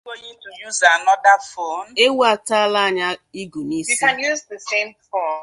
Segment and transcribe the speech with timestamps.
[2.03, 3.09] ewu ataala anyị
[3.41, 4.01] igu n’isi!